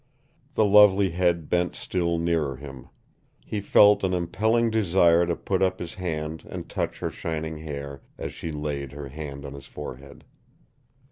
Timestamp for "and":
6.49-6.67